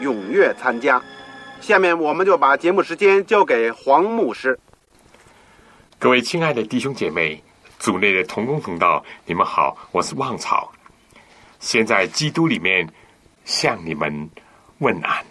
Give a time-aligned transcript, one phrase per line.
[0.00, 1.02] 踊跃参加。
[1.60, 4.58] 下面我们就把节目时间交给黄牧师。
[5.98, 7.42] 各位亲爱的弟兄姐妹、
[7.78, 10.72] 组内的同工同道，你们好，我是旺草。
[11.58, 12.88] 现在基督里面
[13.44, 14.30] 向你们
[14.78, 15.24] 问安。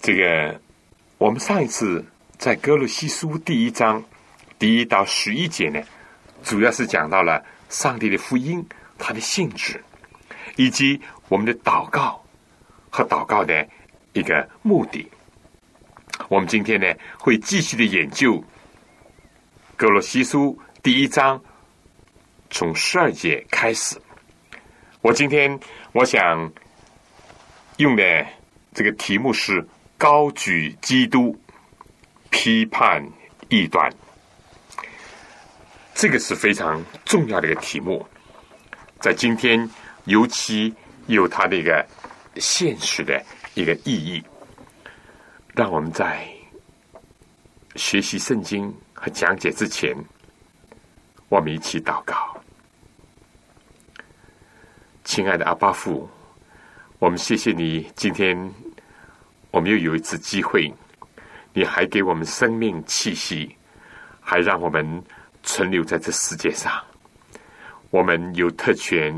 [0.00, 0.60] 这个，
[1.18, 2.04] 我们上一次
[2.38, 4.02] 在哥罗西书第一章。
[4.58, 5.82] 第一到十一节呢，
[6.42, 8.62] 主要是讲到了上帝的福音，
[8.98, 9.82] 它的性质，
[10.56, 12.19] 以及我们的祷告
[12.90, 13.66] 和祷告的
[14.12, 15.08] 一个目的。
[16.28, 16.86] 我们今天呢，
[17.18, 18.42] 会继续的研究
[19.76, 21.42] 格罗西书第一章，
[22.50, 23.98] 从十二节开始。
[25.00, 25.58] 我今天
[25.92, 26.52] 我想
[27.78, 28.26] 用的
[28.74, 31.34] 这个题目是高举基督，
[32.28, 33.02] 批判
[33.48, 33.90] 异端。
[35.94, 38.06] 这个是非常重要的一个题目，
[39.00, 39.68] 在今天
[40.04, 40.74] 尤其
[41.06, 41.86] 有它的一个
[42.40, 43.22] 现实的
[43.54, 44.22] 一个意义。
[45.54, 46.26] 让我们在
[47.76, 49.94] 学习圣经和讲解之前，
[51.28, 52.36] 我们一起祷告。
[55.04, 56.08] 亲爱的阿巴父，
[56.98, 58.36] 我们谢谢你，今天
[59.50, 60.72] 我们又有一次机会，
[61.52, 63.54] 你还给我们生命气息，
[64.20, 65.04] 还让我们。
[65.42, 66.70] 存留在这世界上，
[67.88, 69.10] 我们有特权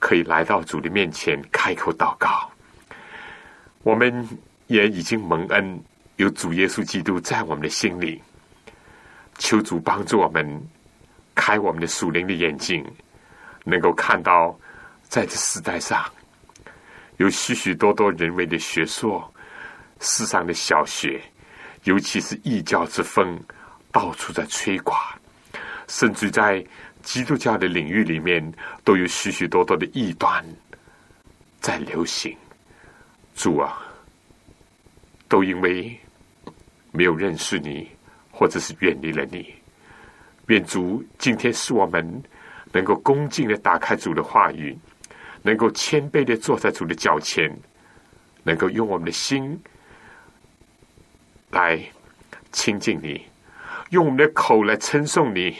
[0.00, 2.50] 可以来到主的面前开口祷告。
[3.84, 4.28] 我们
[4.66, 5.80] 也已经蒙恩，
[6.16, 8.20] 有主耶稣基督在我们的心里。
[9.38, 10.60] 求主帮助我们
[11.34, 12.84] 开我们的属灵的眼睛，
[13.64, 14.58] 能够看到
[15.04, 16.04] 在这时代上
[17.16, 19.32] 有许许多多人为的学说，
[20.00, 21.22] 世上的小学，
[21.84, 23.38] 尤其是异教之风，
[23.92, 24.98] 到处在吹垮。
[25.88, 26.64] 甚至在
[27.12, 28.40] 基督教的领域里面，
[28.84, 30.44] 都有许许多多的异端
[31.60, 32.36] 在流行。
[33.34, 33.82] 主啊，
[35.26, 35.98] 都因为
[36.92, 37.90] 没有认识你，
[38.30, 39.52] 或者是远离了你。
[40.46, 42.22] 愿主今天使我们
[42.70, 44.78] 能够恭敬的打开主的话语，
[45.42, 47.52] 能够谦卑的坐在主的脚前，
[48.44, 49.60] 能够用我们的心
[51.50, 51.84] 来
[52.52, 53.20] 亲近你，
[53.90, 55.56] 用我们的口来称颂你。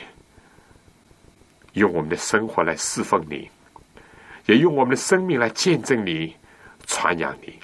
[1.74, 3.48] 用我们的生活来侍奉你，
[4.46, 6.34] 也用我们的生命来见证你、
[6.86, 7.58] 传扬你。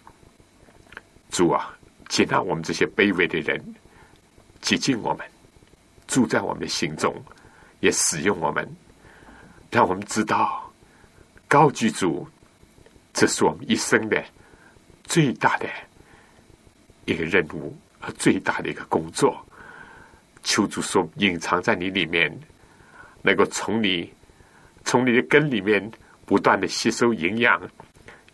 [1.31, 1.77] 主啊，
[2.09, 3.61] 接纳我们这些卑微的人，
[4.61, 5.27] 接近我们，
[6.07, 7.15] 住在我们的心中，
[7.81, 8.69] 也使用我们，
[9.71, 10.73] 让我们知道
[11.49, 12.27] 高举主，
[13.13, 14.25] 这是我们一生的
[15.05, 15.69] 最大的
[17.07, 19.45] 一个任务和最大的一个工作。
[20.45, 22.33] 求主说，隐藏在你里面。
[23.27, 24.09] 能够从你
[24.85, 25.91] 从你的根里面
[26.25, 27.61] 不断的吸收营养，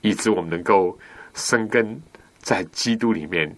[0.03, 0.97] 以致我们能够
[1.33, 1.99] 生根
[2.41, 3.51] 在基督里面，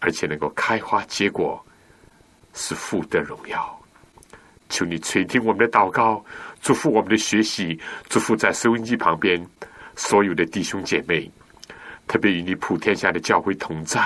[0.00, 1.64] 而且能够开花结果，
[2.52, 3.80] 是富的荣耀。
[4.68, 6.24] 求你垂听我们的祷告，
[6.60, 7.78] 祝福我们的学习，
[8.08, 9.40] 祝福在收音机旁边
[9.94, 11.30] 所有的弟兄姐妹，
[12.08, 14.02] 特别与你普天下的教会同在。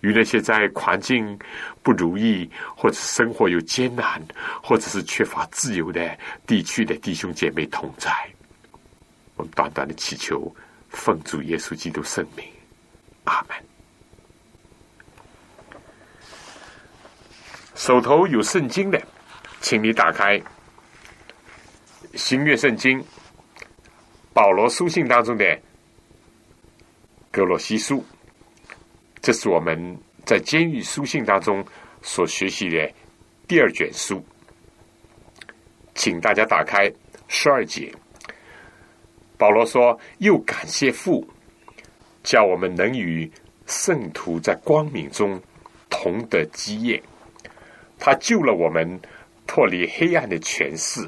[0.00, 1.38] 与那些在环境
[1.82, 4.22] 不如意，或者生活有艰难，
[4.62, 8.10] 或者是缺乏自由的地区的弟兄姐妹同在，
[9.36, 10.54] 我们短短的祈求，
[10.88, 12.46] 奉主耶稣基督圣名，
[13.24, 13.56] 阿门。
[17.74, 19.00] 手头有圣经的，
[19.60, 20.40] 请你打开
[22.14, 23.04] 新约圣经，
[24.32, 25.60] 保罗书信当中的
[27.30, 28.04] 格罗西书。
[29.26, 31.66] 这是我们在监狱书信当中
[32.00, 32.88] 所学习的
[33.48, 34.24] 第二卷书，
[35.96, 36.88] 请大家打开
[37.26, 37.92] 十二节。
[39.36, 41.28] 保罗说：“又感谢父，
[42.22, 43.28] 叫我们能与
[43.66, 45.42] 圣徒在光明中
[45.90, 47.02] 同得基业。
[47.98, 49.00] 他救了我们，
[49.44, 51.04] 脱离黑暗的权势，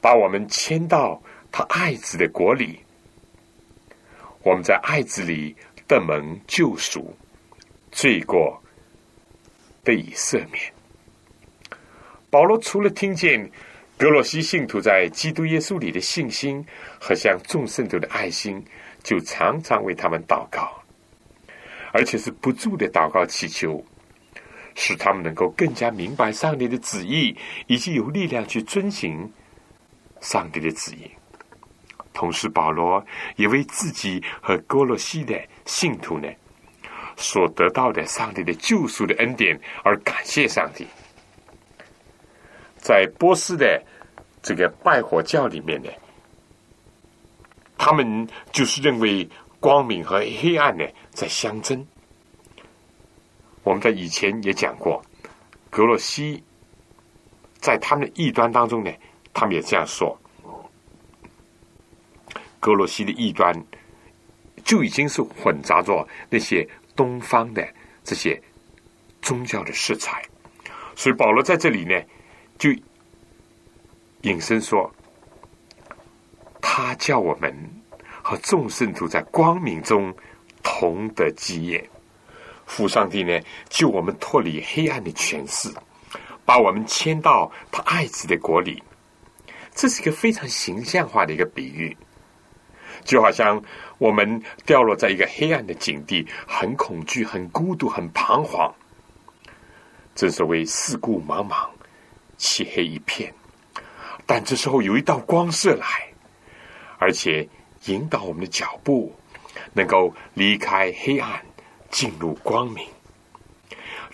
[0.00, 2.80] 把我们迁到他爱子的国里。
[4.42, 5.54] 我们在爱子里
[5.86, 7.14] 得蒙救赎，
[7.92, 8.60] 罪过
[9.84, 10.72] 得以赦免。
[12.28, 13.48] 保罗除了听见
[13.96, 16.66] 格罗西信徒在基督耶稣里的信心
[17.00, 18.60] 和向众圣徒的爱心，
[19.04, 20.82] 就常常为他们祷告，
[21.92, 23.84] 而且是不住的祷告祈求。
[24.74, 27.36] 使他们能够更加明白上帝的旨意，
[27.66, 29.30] 以及有力量去遵行
[30.22, 31.10] 上帝的旨意。
[32.14, 33.04] 同时，保罗
[33.36, 36.26] 也为自己和哥罗西的信徒呢
[37.22, 40.86] 所得到的上帝的救赎的恩典而感谢上帝。
[42.76, 43.82] 在波斯的
[44.42, 45.88] 这个拜火教里面呢，
[47.78, 49.28] 他们就是认为
[49.60, 51.86] 光明和黑暗呢在相争。
[53.62, 55.00] 我们在以前也讲过，
[55.70, 56.42] 格洛西
[57.60, 58.90] 在他们的异端当中呢，
[59.32, 60.18] 他们也这样说：
[62.58, 63.54] 格洛西的异端
[64.64, 66.68] 就已经是混杂着那些
[67.02, 67.68] 东方的
[68.04, 68.40] 这些
[69.20, 70.22] 宗教的色彩。
[70.94, 72.00] 所以保罗在这里呢，
[72.56, 72.70] 就
[74.20, 74.88] 引申说，
[76.60, 77.52] 他叫我们
[78.22, 80.14] 和众圣徒在光明中
[80.62, 81.90] 同得基业。
[82.66, 83.36] 父上帝呢，
[83.68, 85.68] 救我们脱离黑暗的权势，
[86.44, 88.80] 把我们迁到他爱子的国里。
[89.74, 91.96] 这是一个非常形象化的一个比喻，
[93.04, 93.62] 就好像
[93.98, 98.74] 我们掉落在一个黑暗的境地，很恐惧、很孤独、很彷徨。
[100.14, 101.68] 正所谓四顾茫茫，
[102.36, 103.32] 漆黑一片。
[104.26, 105.86] 但这时候有一道光射来，
[106.98, 107.48] 而且
[107.86, 109.14] 引导我们的脚步，
[109.72, 111.40] 能够离开黑暗。
[111.92, 112.88] 进入光明，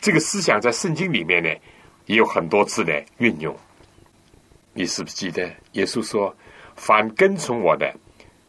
[0.00, 1.48] 这个思想在圣经里面呢，
[2.06, 3.56] 也有很多次的运用。
[4.72, 6.36] 你是不是记得耶稣说
[6.74, 7.94] ：“凡跟从我的，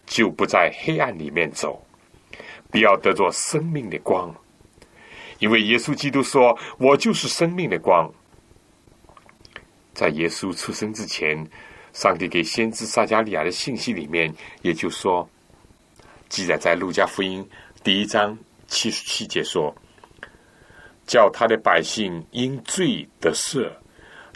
[0.10, 1.82] 就不在黑暗里面走，
[2.70, 4.36] 必要得着生命的光。”
[5.40, 8.12] 因为耶稣基督说：“我就是生命的光。”
[9.96, 11.48] 在耶稣出生之前，
[11.94, 15.30] 上帝给先知撒加利亚的信息里面，也就说，
[16.28, 17.48] 记载在路加福音
[17.84, 18.38] 第一章。
[18.68, 19.74] 七十七节说
[21.08, 23.68] ：“叫他的百姓因罪得赦，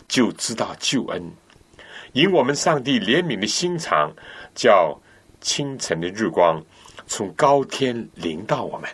[0.08, 1.22] 就知道救恩；
[2.14, 4.12] 因我们上帝怜悯的心肠，
[4.56, 5.00] 叫
[5.44, 6.60] 清晨的日光
[7.06, 8.90] 从高天临到我们，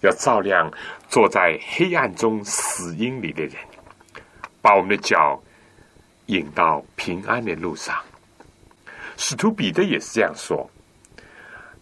[0.00, 0.68] 要照亮
[1.08, 3.54] 坐在黑暗中死荫里的人，
[4.60, 5.40] 把我们的脚
[6.26, 7.96] 引到平安的路上。”
[9.16, 10.68] 使徒彼得也是这样说，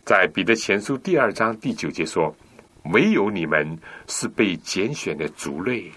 [0.04, 2.36] 在彼得前书第二章第九节说。
[2.94, 3.78] 唯有你们
[4.08, 5.92] 是被拣选的族类，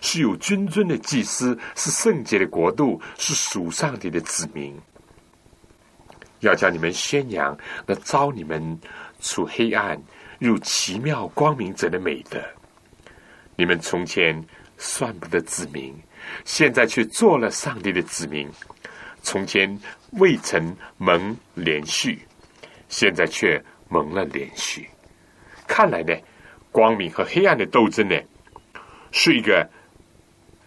[0.00, 4.74] 是有君尊的祭司，是圣洁的国度，是属上帝的子民。
[6.40, 7.56] 要叫你们宣扬
[7.86, 8.78] 那招你们
[9.20, 10.00] 出黑暗
[10.38, 12.38] 入奇妙光明者的美德。
[13.56, 14.44] 你们从前
[14.76, 15.94] 算不得子民，
[16.44, 18.46] 现在却做了上帝的子民；
[19.22, 19.78] 从前
[20.12, 22.20] 未曾蒙连续，
[22.88, 24.86] 现在却蒙了连续。
[25.66, 26.14] 看来呢，
[26.70, 28.14] 光明和黑暗的斗争呢，
[29.10, 29.66] 是一个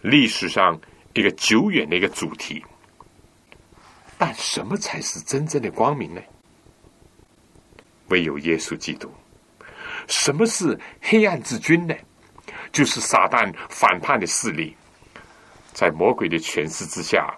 [0.01, 0.79] 历史上
[1.13, 2.63] 一个久远的一个主题。
[4.19, 6.21] 但什么才是真正的光明呢？
[8.09, 9.09] 唯有耶稣基督。
[10.07, 11.95] 什么是黑暗之君呢？
[12.71, 14.75] 就是撒旦反叛的势力，
[15.73, 17.33] 在魔鬼的权势之下，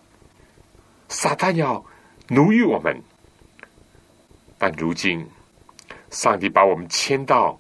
[1.08, 1.86] 撒旦要
[2.28, 3.00] 奴役我们。
[4.58, 5.26] 但如今。
[6.10, 7.58] 上帝把我们迁到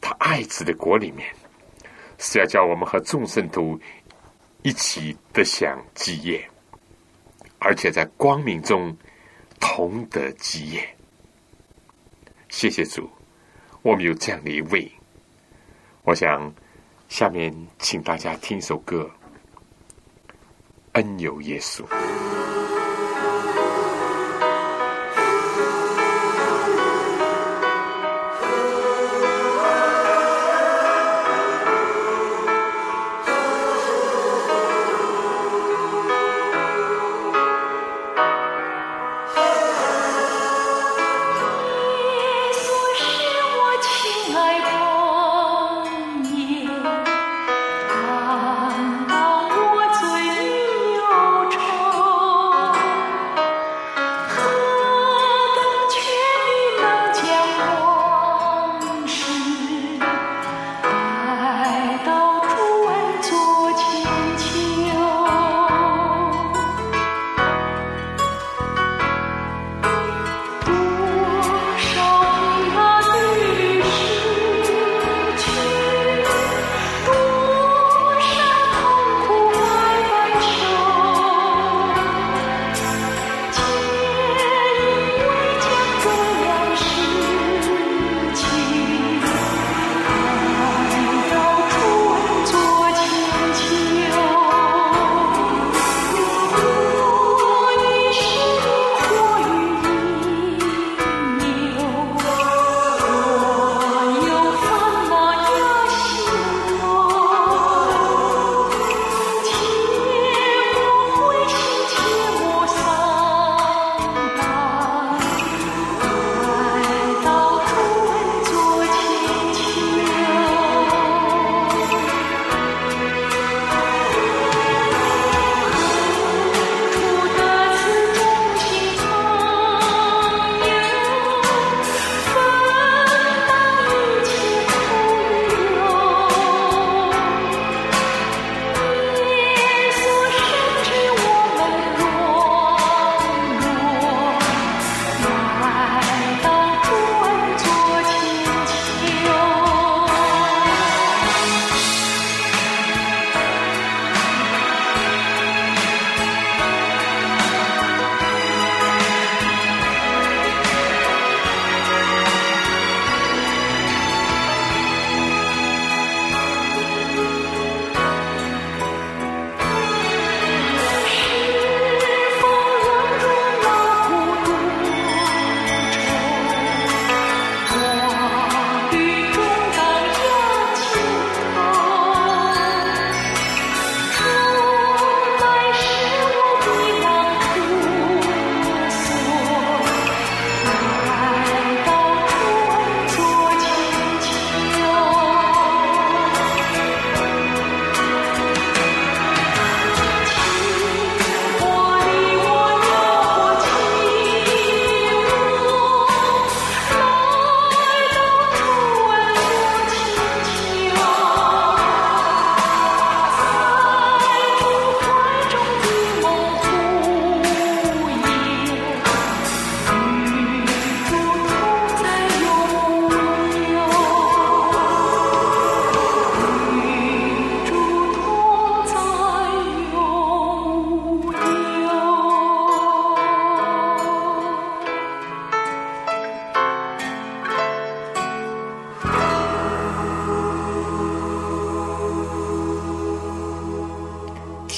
[0.00, 1.32] 他爱子的国里面，
[2.18, 3.78] 是要叫我们和众圣徒
[4.62, 6.44] 一起得享基业，
[7.64, 8.96] 而且在光明中
[9.60, 10.96] 同得基业。
[12.48, 13.08] 谢谢主，
[13.82, 14.90] 我们有这样的一位。
[16.02, 16.52] 我想
[17.08, 19.08] 下面请大家听一首歌，
[20.92, 21.84] 《恩有耶稣》。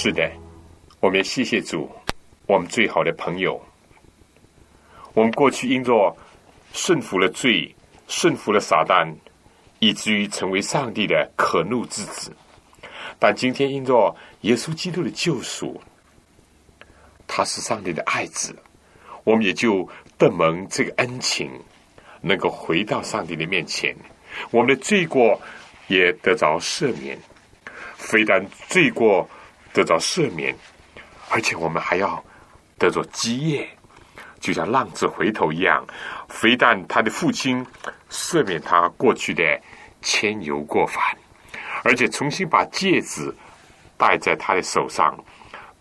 [0.04, 0.30] 是的，
[1.00, 1.90] 我们也谢谢主，
[2.46, 3.58] 我们最好的朋友。
[5.14, 6.14] 我们过去因着
[6.74, 7.74] 顺服了罪，
[8.06, 9.10] 顺服了撒旦，
[9.78, 12.30] 以至于成为上帝的可怒之子。
[13.18, 15.80] 但今天因着耶稣基督的救赎，
[17.26, 18.54] 他是上帝的爱子，
[19.24, 21.50] 我们也就得蒙这个恩情，
[22.20, 23.96] 能够回到上帝的面前。
[24.50, 25.40] 我们的罪过
[25.88, 27.18] 也得着赦免，
[27.96, 29.26] 非但罪过
[29.74, 30.56] 得到赦免，
[31.28, 32.24] 而且我们还要
[32.78, 33.68] 得着基业。
[34.40, 35.84] 就像浪子回头一样，
[36.28, 37.66] 非但他的父亲
[38.10, 39.42] 赦免他过去的
[40.02, 41.02] 牵牛过犯，
[41.82, 43.34] 而且重新把戒指
[43.96, 45.18] 戴在他的手上，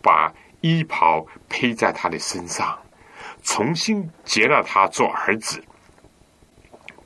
[0.01, 2.79] 把衣袍披在他的身上，
[3.43, 5.61] 重新接纳他做儿子，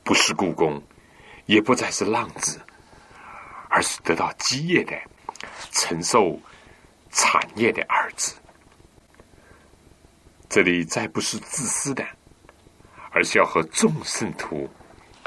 [0.03, 0.79] 不是故宫，
[1.47, 2.61] 也不再是浪子，
[3.67, 4.95] 而是得到基业的、
[5.71, 6.39] 承受
[7.11, 8.35] 产业的儿子。
[10.49, 12.05] 这里再不是自私的，
[13.11, 14.69] 而是要和众圣徒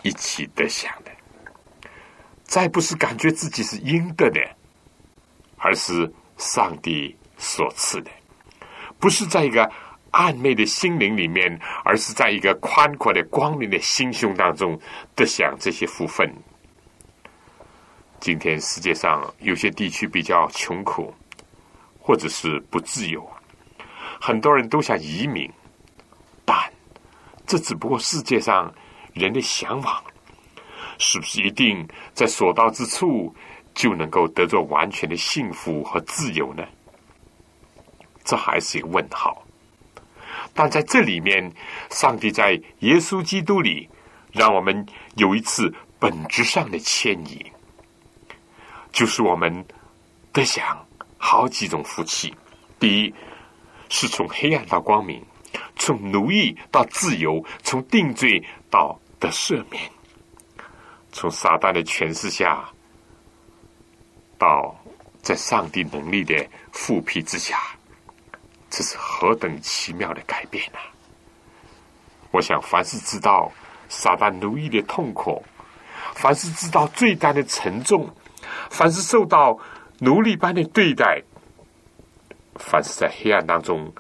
[0.03, 1.11] 一起得享的；
[2.45, 4.41] 再不是感觉自己是应得的，
[5.59, 8.11] 而是上帝所赐的；
[8.99, 9.71] 不是在一个
[10.11, 14.81] 暧昧的心灵里面，而是在一个宽阔的光明的心胸当中
[15.15, 16.35] 得享这些福分。
[18.21, 21.15] 今天世界上有些地区比较穷苦，
[22.11, 23.25] 或者是不自由。
[24.21, 25.49] 很多人都想移民，
[26.45, 26.59] 但
[27.47, 28.75] 这只不过世界上
[29.15, 30.03] 人的向往，
[30.99, 33.33] 是不是一定在所到之处
[33.75, 36.67] 就能够得着完全的幸福和自由呢？
[38.25, 39.47] 这还是一个问号。
[40.53, 41.49] 但在这里面，
[41.91, 43.89] 上帝在耶稣基督里，
[44.33, 47.47] 让我们有一次本质上的迁移，
[48.91, 49.65] 就是我们
[50.33, 50.85] 得享
[51.21, 52.35] 好几种福气。
[52.81, 53.15] 第一。
[53.93, 55.21] 是从黑暗到光明，
[55.75, 59.83] 从奴役到自由，从定罪到得赦免，
[61.11, 62.71] 从撒旦的权势下，
[64.39, 64.73] 到
[65.21, 67.59] 在上帝能力的复辟之下，
[68.71, 70.79] 这是何等奇妙的改变啊！
[72.31, 73.51] 我想，凡是知道
[73.89, 75.45] 撒旦奴役的痛苦，
[76.15, 78.09] 凡是知道罪担的沉重，
[78.71, 79.59] 凡是受到
[80.01, 81.23] 奴隶般的对待。
[82.57, 83.91] 凡是在黑暗当中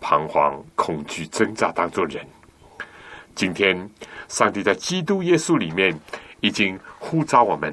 [0.00, 2.26] 彷徨、恐惧、挣扎当中人，
[3.34, 3.88] 今天
[4.28, 5.96] 上帝在基督耶稣里面
[6.40, 7.72] 已经呼召我们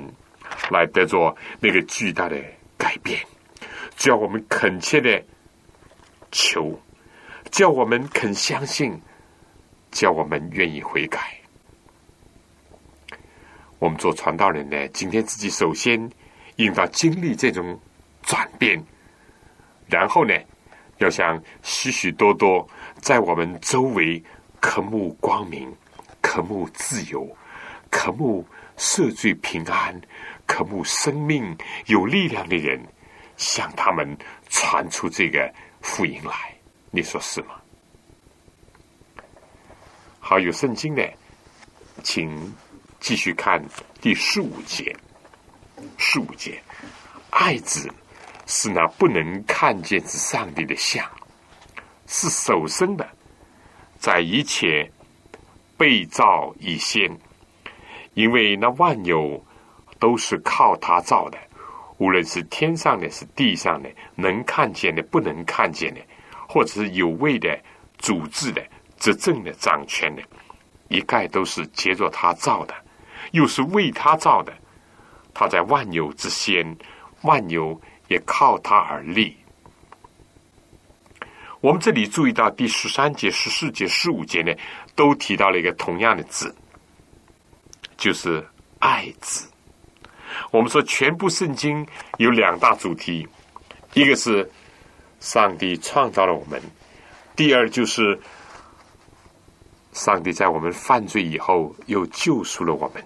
[0.70, 2.40] 来得着那个巨大的
[2.78, 3.20] 改变。
[3.96, 5.24] 只要我们恳切的
[6.32, 6.80] 求，
[7.50, 9.02] 叫我们肯相信，
[9.90, 11.40] 叫我们愿意悔改。
[13.80, 16.12] 我们做传道人呢，今天自己首先
[16.56, 17.80] 应当经历这种
[18.24, 18.82] 转变。
[19.88, 20.34] 然后呢，
[20.98, 22.68] 要像许许多多
[23.00, 24.22] 在我们周围
[24.60, 25.72] 渴慕光明、
[26.22, 27.28] 渴慕自由、
[27.92, 28.46] 渴慕
[28.78, 30.00] 赦罪平安、
[30.48, 32.82] 渴慕生命有力量的人，
[33.38, 34.18] 向他们
[34.50, 36.34] 传出这个福音来。
[36.90, 37.56] 你说是吗？
[40.20, 41.04] 好，有圣经呢，
[42.02, 42.56] 请
[43.00, 43.64] 继续看
[44.02, 44.96] 第十五节。
[45.98, 46.62] 十五节，
[47.30, 47.90] 爱子。
[48.48, 51.04] 是那不能看见之上帝的像，
[52.06, 53.10] 是首生的，
[53.98, 54.88] 在一切
[55.76, 57.10] 被造以先，
[58.14, 59.44] 因为那万有
[59.98, 61.40] 都是靠他造的，
[61.98, 66.02] 无论是天上的，是地上的，能看见的，不能看见的，
[66.48, 67.60] 或者是有位的、
[67.98, 68.64] 主治的、
[69.00, 70.22] 执政的、掌权的，
[70.88, 72.76] 一概都是接着他造的，
[73.32, 74.54] 又是为他造的。
[75.36, 76.76] 他在万有之先，
[77.22, 77.80] 万有。
[78.08, 79.36] 也靠他而立。
[81.60, 84.54] 我们这里注意到第十三节、十四节、十五节呢，
[84.94, 86.56] 都提到了一个同样的字，
[87.98, 89.50] 就是“爱”字。
[90.52, 91.84] 我们说，全部圣经
[92.20, 93.28] 有两大主题：
[93.96, 94.48] 一个是
[95.20, 96.62] 上帝创造了我们；
[97.36, 98.22] 第二就是
[99.94, 103.04] 上帝在我们犯罪以后又救赎了我们。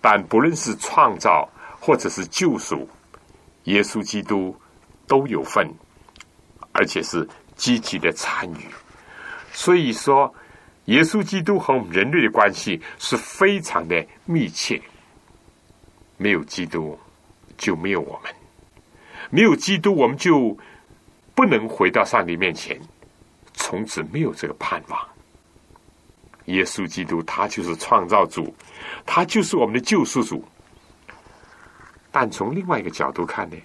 [0.00, 1.48] 但不论是创造
[1.80, 2.88] 或者是救赎。
[3.64, 4.56] 耶稣基督
[5.06, 5.70] 都有份，
[6.72, 8.66] 而且是积极的参与。
[9.52, 10.34] 所以说，
[10.86, 14.80] 耶稣基督和我们人类的关系是非常的密切。
[16.16, 16.98] 没有基督，
[17.58, 18.32] 就没有我们；
[19.28, 20.56] 没有基督，我们就
[21.34, 22.80] 不能回到上帝面前，
[23.52, 24.98] 从此没有这个盼望。
[26.50, 28.54] 耶稣基督，他就是创造主，
[29.06, 30.44] 他就是我们的救赎主。
[32.12, 33.56] 但从另外一个角度看呢，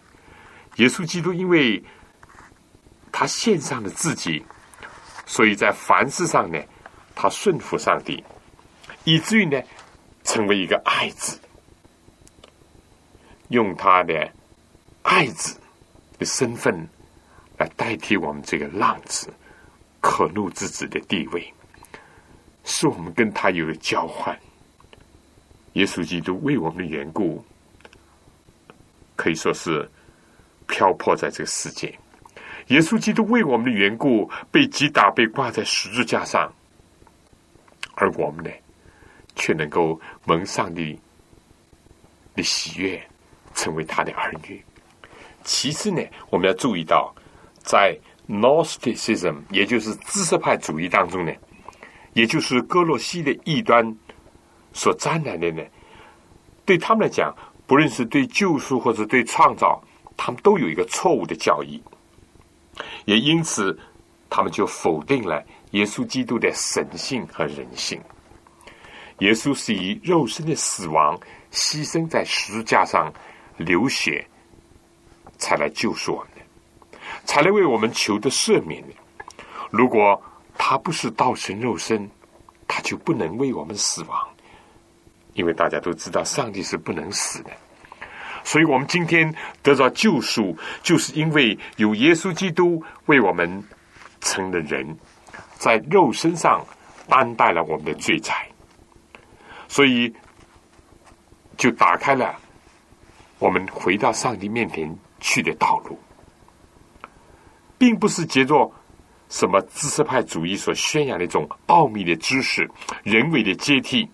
[0.75, 1.83] 耶稣基督因为
[3.11, 4.45] 他献上了自己，
[5.25, 6.59] 所以在凡事上呢，
[7.15, 8.23] 他顺服上帝，
[9.03, 9.59] 以至于呢，
[10.23, 11.39] 成为一个爱子，
[13.49, 14.31] 用他的
[15.01, 15.59] 爱子
[16.19, 16.87] 的身份
[17.57, 19.33] 来代替我们这个浪子、
[20.01, 21.53] 可怒之子的地位，
[22.65, 24.37] 是我们跟他有了交换。
[25.73, 27.43] 耶稣基督为我们的缘故，
[29.15, 29.89] 可以说是
[30.67, 31.93] 漂泊在这个世界。
[32.67, 36.51] 耶稣基督为我们的缘故被击打，被挂在十字架上，
[37.93, 38.49] 而我们呢，
[39.35, 40.99] 却能够蒙上帝
[42.33, 43.01] 的喜悦，
[43.53, 44.63] 成为他的儿女。
[45.43, 46.01] 其次呢，
[46.31, 47.13] 我们要注意到，
[47.59, 47.95] 在
[48.27, 51.31] Gnosticism，也就是知识派主义当中呢，
[52.15, 53.95] 也就是哥洛西的异端。
[54.73, 55.63] 所沾染的呢，
[56.65, 57.33] 对他们来讲，
[57.65, 59.81] 不论是对救赎或者对创造，
[60.17, 61.81] 他们都有一个错误的教义，
[63.05, 63.79] 也因此，
[64.29, 68.01] 他们就否定了耶稣基督的神性和人性。
[69.19, 71.17] 耶稣是以肉身的死亡
[71.53, 73.09] 牺牲在十字架上
[73.55, 74.27] 流血，
[75.37, 78.89] 才来救赎我们的，才来为我们求得赦免的。
[79.71, 80.21] 如果
[80.57, 82.09] 他不是道成肉身，
[82.67, 84.27] 他就不能为我们死亡。
[85.33, 87.51] 因为大家都知道，上帝是不能死的，
[88.43, 93.61] 所以我们今天得到救赎，就是因为有耶稣基督为我们
[94.21, 94.97] 成了人，
[95.57, 96.65] 在肉身上
[97.09, 98.47] 担待了我们的罪债，
[99.67, 100.15] 所以
[101.57, 102.33] 就打开了
[103.37, 105.99] 我们回到上帝面前去的道路，
[107.77, 108.71] 并不是借着
[109.29, 112.69] 什么知识派主义所宣扬的一种奥秘的知识、
[113.03, 114.09] 人为的阶梯。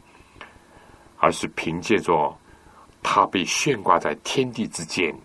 [1.24, 2.36] 而是凭借着
[3.04, 5.15] 他被悬挂在天地之间，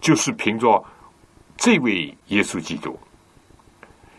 [0.00, 0.84] 就是凭着
[1.56, 2.98] 这位耶稣基督，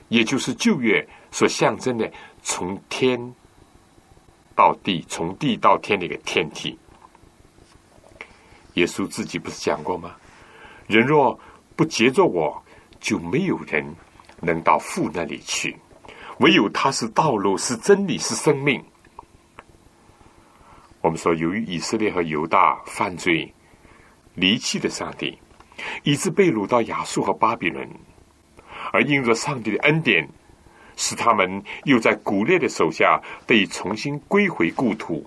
[0.07, 2.09] 也就是旧约所象征的
[2.41, 3.19] 从天
[4.55, 6.79] 到地、从地到天的一个天梯。
[8.75, 10.15] 耶稣自己不是讲过吗？
[10.87, 11.37] 人若
[11.75, 12.63] 不接着我，
[13.01, 13.85] 就没有人
[14.41, 15.75] 能到父那里去；
[16.39, 18.83] 唯有他是道路，是真理，是生命。
[21.01, 23.53] 我们说，由于以色列和犹大犯罪
[24.33, 25.37] 离弃的上帝，
[26.03, 27.87] 以致被掳到亚述和巴比伦，
[28.91, 30.27] 而因着上帝的恩典，
[30.95, 35.25] 使他们又在古列的手下被重新归回故土，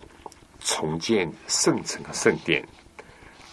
[0.59, 2.63] 重建圣城和圣殿。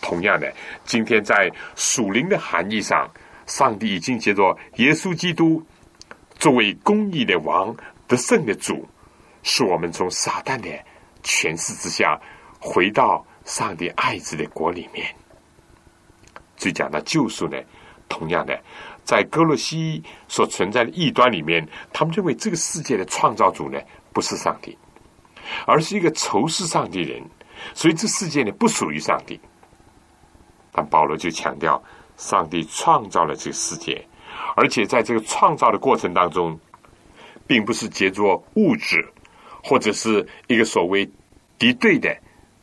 [0.01, 0.53] 同样的，
[0.85, 3.09] 今天在属灵的含义上，
[3.47, 5.65] 上帝已经借着耶稣基督
[6.37, 7.75] 作为公义的王、
[8.07, 8.87] 得胜的主，
[9.41, 10.69] 使我们从撒旦的。
[11.23, 12.17] 权势之下，
[12.57, 15.13] 回到上帝爱子的国里面。
[16.55, 17.57] 就讲到救赎呢，
[18.07, 18.57] 同样的，
[19.03, 23.77] 在哥罗西所存在的异端里面，他们认为这个世界的创造主呢
[24.13, 24.77] 不是上帝，
[25.65, 27.21] 而是一个仇视上帝人，
[27.73, 29.37] 所以这世界呢不属于上帝。
[30.71, 31.83] 但保罗就强调，
[32.17, 34.05] 上帝创造了这个世界，
[34.57, 36.59] 而且在这个创造的过程当中，
[37.47, 39.07] 并不是借助物质。
[39.63, 41.09] 或者是一个所谓
[41.59, 42.15] 敌对的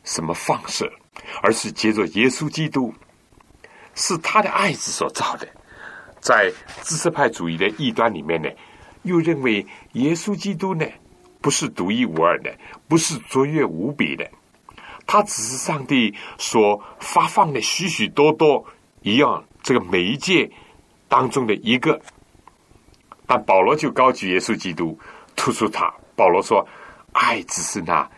[0.03, 0.91] 什么放射，
[1.43, 2.91] 而是借着耶稣基督
[3.93, 5.47] 是他的爱子所造的。
[6.19, 8.49] 在知识派主义的异端里面呢，
[9.03, 10.83] 又认为耶稣基督呢
[11.41, 12.51] 不是独一无二的，
[12.87, 14.27] 不是卓越无比的，
[15.05, 18.65] 他只是上帝所发放的许许多多
[19.05, 20.51] 一样这个媒介
[21.07, 22.01] 当中的一个。
[23.25, 24.99] 但保罗就高举耶稣基督，
[25.35, 25.93] 突出他。
[26.15, 26.67] 保罗说。
[27.17, 28.11] 爱只是那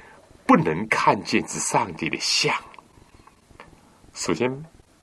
[0.47, 2.51] 不能看见之上帝的像。
[4.11, 4.51] 首先，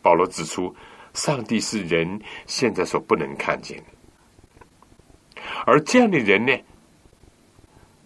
[0.03, 0.75] 保罗指出，
[1.13, 6.53] 上帝是人现在所不能看见的，而这样的人呢，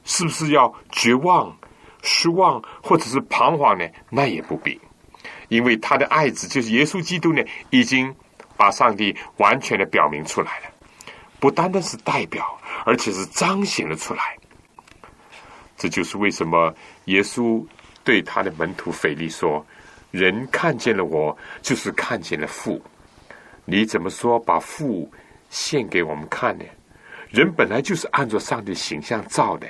[0.04, 1.56] 是不是要绝望、
[2.02, 3.88] 失望或者是彷徨呢？
[4.10, 4.78] 那也不必，
[5.48, 8.14] 因为他的爱子就是耶稣基督呢，已经
[8.56, 10.66] 把上帝完全的表明出来了，
[11.40, 14.36] 不单单是代表，而且是彰显了出来。
[15.76, 17.64] 这就是为什么耶稣
[18.02, 19.64] 对他的门徒腓力说
[20.10, 22.82] ：“人看见了我，就是看见了父。
[23.64, 25.10] 你怎么说把父
[25.50, 26.64] 献给我们看呢？
[27.30, 29.68] 人本来就是按照上帝形象造的。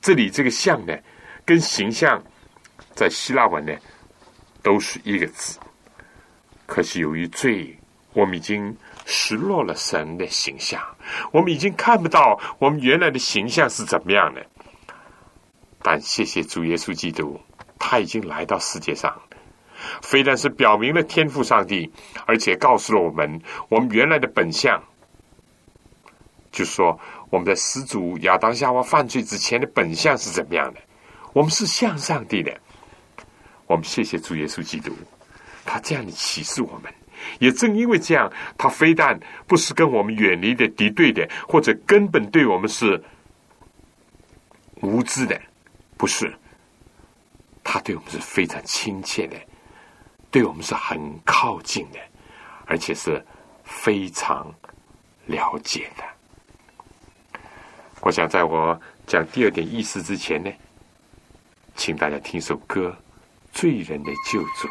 [0.00, 0.96] 这里这个像呢，
[1.44, 2.22] 跟形象
[2.94, 3.72] 在希腊文呢
[4.62, 5.58] 都是一个字。
[6.66, 7.78] 可是由于罪，
[8.12, 10.80] 我们已经失落了神的形象，
[11.32, 14.46] 我们已经看不到我们原来的形象是怎么样的。”
[15.84, 17.40] 但谢谢主耶稣基督，
[17.78, 19.20] 他已经来到世界上，
[20.00, 21.92] 非但是表明了天赋上帝，
[22.24, 24.80] 而且告诉了我们我们原来的本相，
[26.52, 26.98] 就说
[27.30, 30.80] 我们的始祖亚当夏娃犯罪之前的本相是怎么样的？
[31.32, 32.56] 我们是向上帝的。
[33.72, 34.94] 我们谢谢主耶稣基督，
[35.64, 36.92] 他这样的启示我们。
[37.38, 43.02] 也正因为这样，他非但不是跟我们远离的敌对的，或者根本对我们是
[44.82, 45.40] 无知的，
[45.96, 46.30] 不是。
[47.64, 49.36] 他对我们是非常亲切的，
[50.30, 51.98] 对我们是很靠近的，
[52.66, 53.24] 而且是
[53.64, 54.52] 非常
[55.26, 57.40] 了解的。
[58.00, 60.50] 我想在我讲第二点意思之前呢，
[61.74, 62.94] 请大家听首歌
[63.52, 64.68] 《罪人的救主》。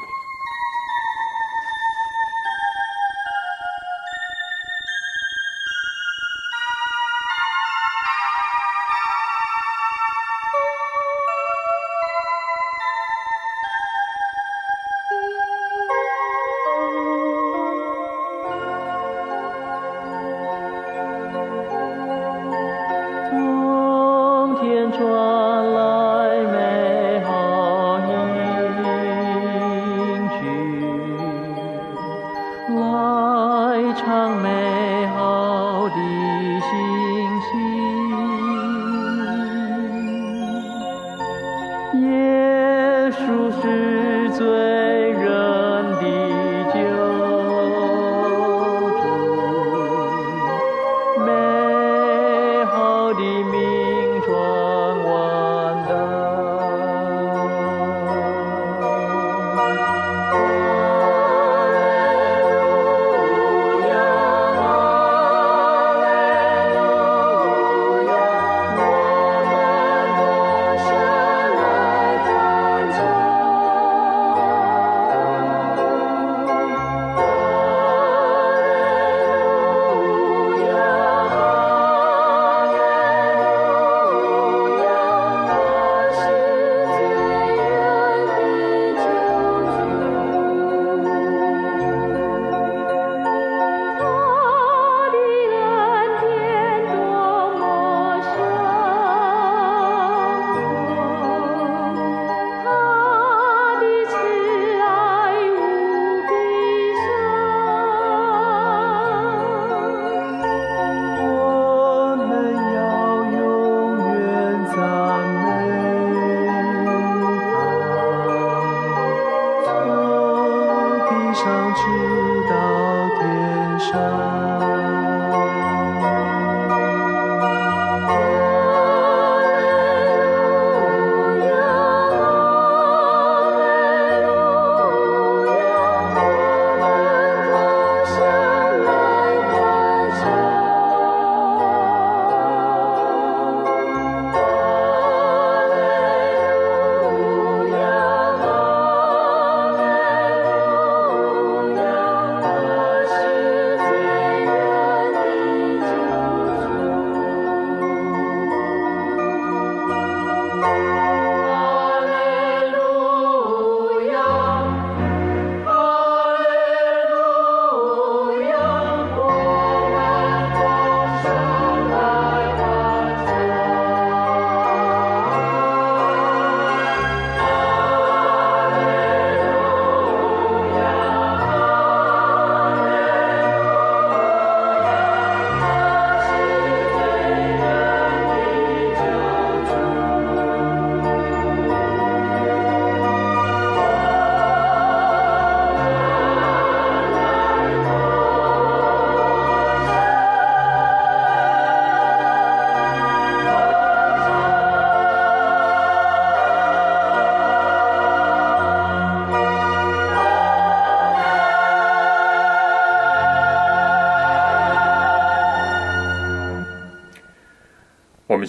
[121.74, 124.31] 直到天上。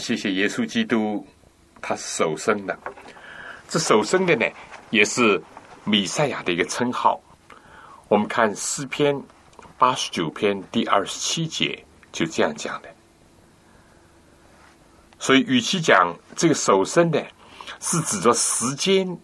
[0.03, 1.25] 谢谢耶稣基督，
[1.81, 2.77] 他是首生的。
[3.69, 4.45] 这首生的呢，
[4.91, 5.41] 也是
[5.85, 7.21] 米赛亚的一个称号。
[8.09, 9.17] 我们看诗篇
[9.79, 12.89] 八十九篇第二十七节，就这样讲的。
[15.21, 17.25] 所以，与其讲这个首生的
[17.79, 19.17] 是指着时间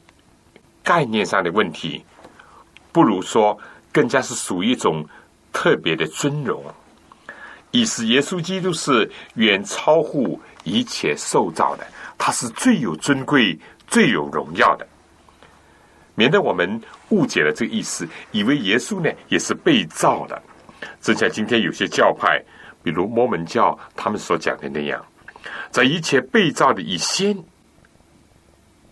[0.85, 2.05] 概念上的问题，
[2.93, 3.59] 不如说
[3.91, 5.05] 更加是属于一种
[5.53, 6.65] 特别的尊荣，
[7.73, 10.41] 以使耶稣基督是远超乎。
[10.69, 14.87] 一切受造的，他是最有尊贵、最有荣耀的。
[16.15, 20.41] 免得我们误解了这个意思，以为耶稣呢也是被造的。
[21.01, 22.43] 正像今天有些教派，
[22.83, 25.05] 比如摩门教，他们所讲的那样，
[25.71, 27.37] 在一切被造的以先，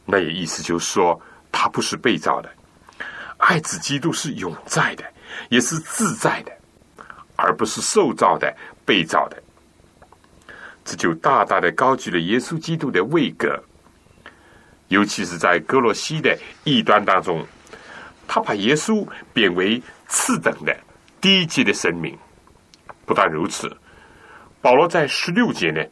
[0.04, 2.48] 那也意思就是说，他不是被造的。
[3.38, 5.04] 爱子基督是永在的，
[5.50, 6.52] 也是自在的，
[7.36, 9.42] 而不是受造的、被造的。
[10.86, 13.62] 这就大大的高举了耶稣基督的位格。
[14.88, 17.44] 尤其是在哥罗西的异端当中，
[18.28, 20.74] 他把耶稣贬为次等的
[21.20, 22.16] 低级的神明。
[23.04, 23.68] 不但如此，
[24.62, 25.84] 保罗在十六节呢，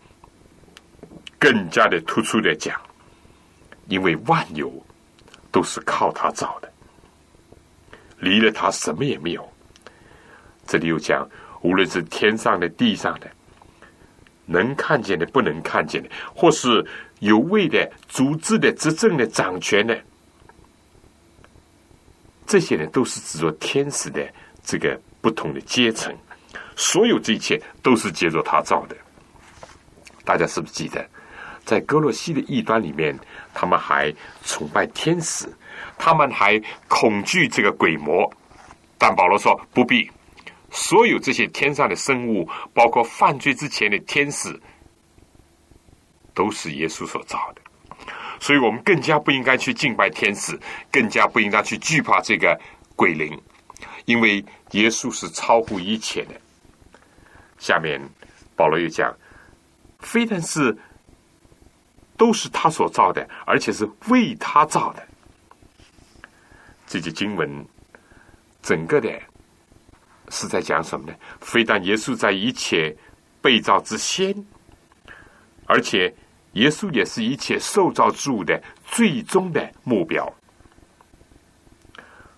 [1.40, 2.80] 更加的突出的讲，
[3.88, 4.72] 因为万有
[5.50, 6.72] 都是靠他造的，
[8.20, 9.52] 离了他什么也没有。
[10.68, 11.28] 这里又讲，
[11.62, 13.28] 无论是天上的、地上的，
[14.46, 16.84] 能看见的、不能看见的，或是。
[17.20, 19.98] 有位的、组织的、执政的、掌权的，
[22.46, 24.20] 这些人都是指着天使的
[24.62, 26.14] 这个不同的阶层。
[26.76, 28.96] 所有这一切都是借着他造的。
[30.22, 31.08] 大家是不是记得，
[31.64, 33.18] 在哥洛西的异端里面，
[33.54, 34.12] 他们还
[34.44, 35.46] 崇拜天使，
[35.96, 38.30] 他们还恐惧这个鬼魔。
[38.98, 40.10] 但保罗说不必，
[40.74, 44.60] 所有这些天上的生物，包括犯罪之前的天使。
[46.36, 47.62] 都是耶稣所造的，
[48.40, 50.58] 所以我们更加不应该去敬拜天使，
[50.90, 52.60] 更加不应该去惧怕这个
[52.96, 53.40] 鬼灵，
[54.04, 56.34] 因为耶稣是超乎一切的。
[57.56, 58.00] 下面
[58.56, 59.16] 保罗又讲，
[60.00, 60.76] 非但是
[62.16, 65.06] 都是他所造的，而且是为他造的。
[66.84, 67.64] 这节经文
[68.60, 69.22] 整个的
[70.34, 71.16] 是在讲什么呢？
[71.40, 72.94] 非但耶稣在一切
[73.40, 74.34] 被造之先，
[75.66, 76.14] 而且。
[76.54, 80.32] 耶稣也是一切受造之物的最终的目标，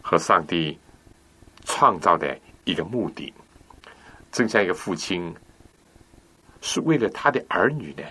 [0.01, 0.79] 和上帝
[1.67, 3.31] 创造的一个目的。
[4.33, 5.37] 正像一个父亲
[6.63, 8.03] 是为了他的儿女呢，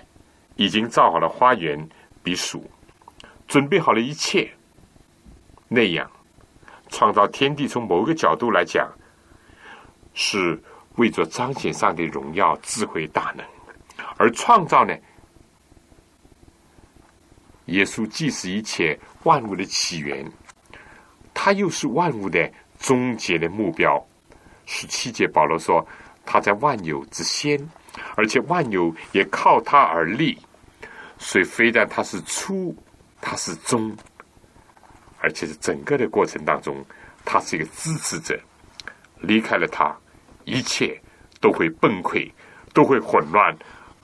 [0.58, 1.90] 已经造好了花园、
[2.22, 2.70] 避暑，
[3.48, 4.48] 准备好了一切，
[5.68, 6.08] 那样
[6.90, 8.88] 创造天地，从某个角度来讲，
[10.16, 10.60] 是
[10.96, 13.46] 为着彰显上帝荣耀、智慧、大能，
[14.18, 14.96] 而创造呢？
[17.66, 20.26] 耶稣既是一切万物的起源，
[21.34, 24.04] 他又是万物的终结的目标。
[24.66, 25.86] 十七节保罗说
[26.26, 27.60] ：“他在万有之先，
[28.16, 30.38] 而且万有也靠他而立。
[31.18, 32.76] 所以，非但他是初，
[33.20, 33.96] 他是终，
[35.20, 36.86] 而且是整个的过程当中，
[37.26, 38.40] 他是一个支持者。
[39.22, 39.96] 离开了他，
[40.46, 41.00] 一切
[41.42, 42.32] 都会崩溃，
[42.74, 43.56] 都会混乱，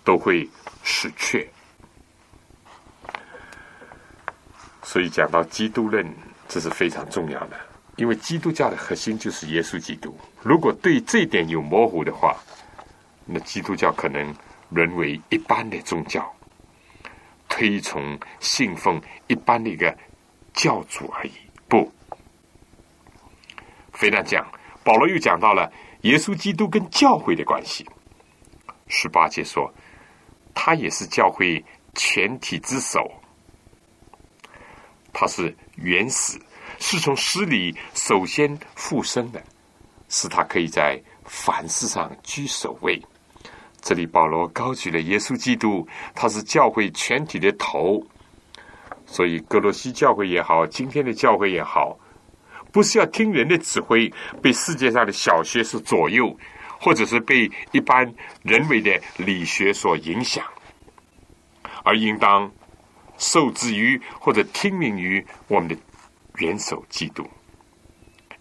[0.03, 0.47] 都会
[0.83, 1.49] 失去。”
[4.83, 6.05] 所以讲到基督论，
[6.49, 7.55] 这是非常重要的，
[7.95, 10.17] 因为基督教的核心就是耶稣基督。
[10.41, 12.35] 如果对这一点有模糊的话，
[13.25, 14.35] 那基督教可能
[14.69, 16.29] 沦为一般的宗教，
[17.47, 19.95] 推崇信奉一般的一个
[20.53, 21.31] 教主而已。
[21.69, 21.89] 不，
[23.93, 24.45] 非但讲，
[24.83, 25.71] 保罗又讲到了
[26.01, 27.85] 耶稣基督跟教会的关系。
[28.87, 29.71] 十八节说，
[30.53, 31.63] 他也是教会
[31.95, 33.11] 全体之首。
[35.13, 36.39] 他是原始，
[36.79, 39.43] 是从死里首先复生的，
[40.09, 43.01] 使他可以在凡事上居首位。
[43.81, 48.01] 这里保罗高举了耶稣基督，他是教会全体的头。
[49.05, 51.97] 所以哥罗西教会也好，今天的教会也好，
[52.71, 56.35] 不是要听人的指挥，被世界上的小学所左右，
[56.79, 60.45] 或者是被一般人为的理学所影响，
[61.83, 62.51] 而应当。
[63.17, 65.77] 受制于或者听命于我们的
[66.37, 67.23] 元首基督，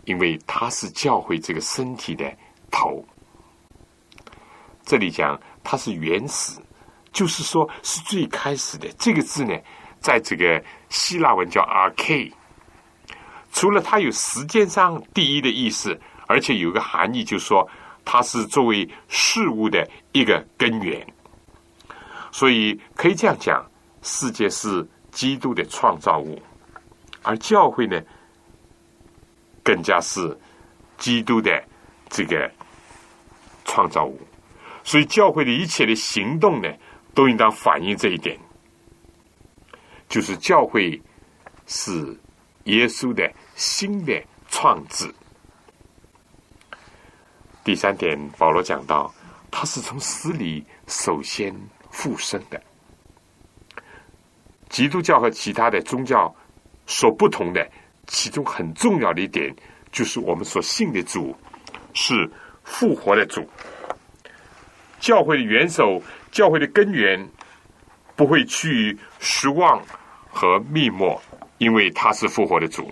[0.06, 2.24] 因为他是教会这个身体的
[2.70, 3.04] 头。
[4.82, 6.58] 这里讲他是原始，
[7.12, 8.88] 就是说是最开始的。
[8.98, 9.54] 这个字呢，
[10.00, 12.32] 在这个希腊文叫 “ark”。
[13.52, 17.68] 除了它有时间上第一的意思，而且有个含义，就是说
[18.04, 21.06] 它是作为事物的一个根源。
[22.32, 23.64] 所以可以这样讲。
[24.02, 26.40] 世界是基督的创造物，
[27.22, 28.00] 而教会呢，
[29.62, 30.34] 更加是
[30.96, 31.62] 基督的
[32.08, 32.50] 这个
[33.66, 34.18] 创造物。
[34.82, 36.68] 所以，教会的一切的行动呢，
[37.12, 38.38] 都应当反映这一点，
[40.08, 40.98] 就是教会
[41.66, 42.18] 是
[42.70, 45.12] 耶稣的新的创制。
[47.64, 49.12] 第三点，保罗讲到，
[49.50, 51.54] 他是从死里首先
[51.90, 52.60] 复生的。
[54.68, 56.32] 基督教和其他的宗教
[56.86, 57.68] 所不同的，
[58.06, 59.52] 其中很重要的一点，
[59.90, 61.36] 就是我们所信的主
[61.92, 62.30] 是
[62.62, 63.44] 复活的主。
[65.00, 67.28] 教会的元首，教会的根源
[68.14, 69.82] 不会趋于失望
[70.30, 71.20] 和灭没，
[71.60, 72.90] 因为他是复活的主。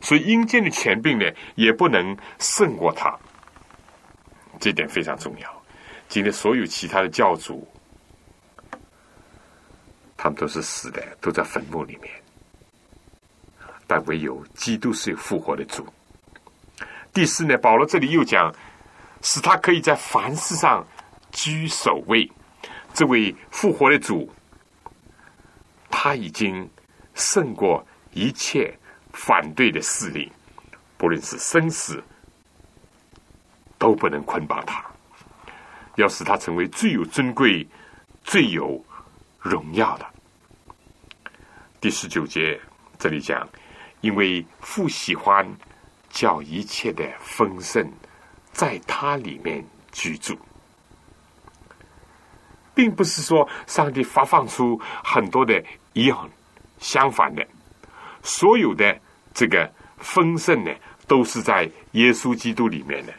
[0.00, 3.16] 所以阴间的权柄呢，也不能胜过他。
[4.58, 5.62] 这点非常重要。
[6.08, 7.66] 今天所有其他的教主，
[10.16, 12.12] 他们都是死的，都在坟墓里面。
[13.86, 15.86] 但唯有基督是有复活的主。
[17.12, 18.52] 第四呢，保罗这里又讲，
[19.22, 20.84] 使他可以在凡事上
[21.30, 22.28] 居首位。
[22.92, 24.28] 这位复活的主，
[25.88, 26.68] 他已经
[27.14, 27.86] 胜过
[28.18, 28.76] 一切。
[29.14, 30.30] 反对的势力，
[30.96, 32.00] 不论是生死，
[33.76, 34.84] 都不能捆绑他。
[35.96, 37.66] 要使他成为最有尊贵、
[38.22, 38.84] 最有
[39.40, 40.06] 荣耀的。
[41.80, 42.60] 第十九节
[42.96, 43.48] 这里讲，
[44.02, 45.44] 因为父喜欢
[46.10, 47.90] 叫一切的丰盛
[48.52, 50.38] 在他里面居住，
[52.72, 55.60] 并不是说上帝发放出很多的
[55.92, 56.30] 一样，
[56.78, 57.44] 相反的，
[58.22, 58.98] 所有的。
[59.34, 60.74] 这个丰盛呢，
[61.06, 63.12] 都是在耶稣基督里面的。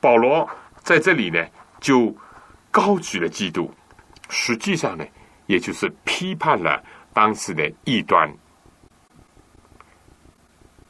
[0.00, 0.48] 保罗
[0.82, 1.46] 在这里呢，
[1.80, 2.16] 就
[2.70, 3.70] 高举了基督，
[4.30, 5.04] 实际上呢，
[5.44, 6.82] 也就是批判了
[7.12, 8.32] 当时的异端，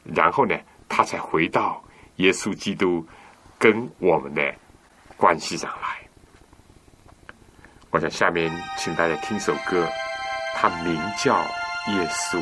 [0.05, 0.57] 然后呢，
[0.87, 1.83] 他才回到
[2.17, 3.05] 耶稣基督
[3.57, 4.55] 跟我们的
[5.17, 5.99] 关系上来。
[7.89, 9.85] 我想下面请大家听首歌，
[10.55, 11.35] 它名叫
[11.97, 12.39] 《耶稣》。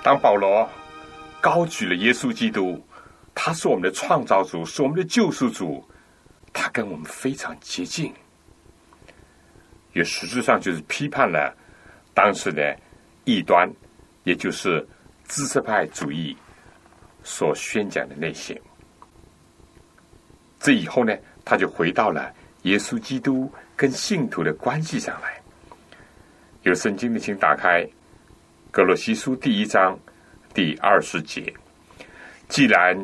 [0.00, 0.66] 当保罗
[1.38, 2.82] 高举了耶稣基督，
[3.34, 5.84] 他是我们的创造主，是我们的救赎主，
[6.50, 8.10] 他跟我们非常接近，
[9.92, 11.54] 也实质上就是批判了
[12.14, 12.74] 当时的
[13.24, 13.70] 异端
[14.24, 14.86] 也就是
[15.26, 16.36] 知识派主义
[17.22, 18.60] 所宣讲的那些。
[20.60, 25.40] 这以后呢，他就回到了耶稣基督跟信徒的关系上来。
[26.62, 27.84] 有圣经的，请打开
[28.70, 29.98] 《格罗西书》第一章
[30.52, 31.52] 第二十节。
[32.48, 32.98] 既然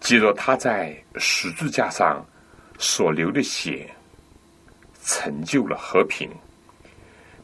[0.00, 2.24] 记着他在十字架上
[2.78, 3.90] 所流的血
[5.02, 6.30] 成就了和平，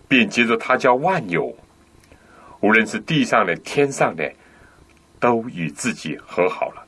[0.06, 1.54] 便接着他叫万有，
[2.60, 4.30] 无论是地上的、天上的，
[5.18, 6.86] 都与自己和好了。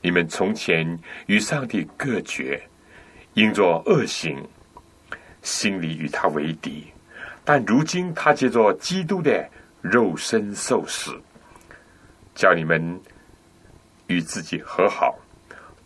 [0.00, 2.62] 你们从前与上帝隔绝，
[3.34, 4.42] 因作恶行，
[5.42, 6.86] 心里与他为敌。
[7.44, 9.48] 但如今他借着基督的
[9.80, 11.18] 肉身受死，
[12.34, 13.00] 叫你们
[14.06, 15.18] 与自己和好，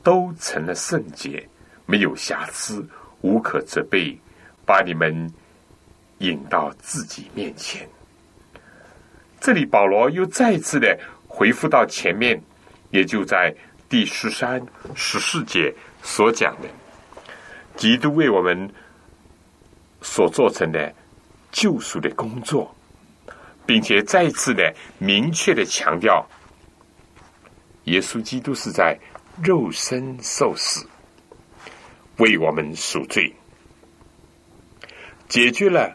[0.02, 1.48] 都成了圣洁，
[1.86, 2.86] 没有瑕疵，
[3.22, 4.16] 无可责备，
[4.66, 5.32] 把你们
[6.18, 7.88] 引到自己面前。
[9.43, 12.40] 这里保罗又再次的回复到前面，
[12.90, 13.55] 也就在
[13.88, 14.64] 第十三、
[14.95, 16.68] 十四节所讲的，
[17.76, 18.72] 基督为我们
[20.01, 20.95] 所做成的。
[21.55, 22.74] 救赎的工作，
[23.66, 26.26] 并且再次的明确的强调，
[27.84, 28.99] 耶稣基督是在
[29.43, 30.88] 肉身受死，
[32.16, 33.30] 为我们赎罪，
[35.28, 35.95] 解决了